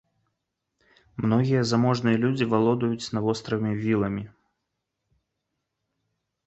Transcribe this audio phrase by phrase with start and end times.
[1.25, 4.27] Многія заможныя людзі валодаюць на востраве віламі.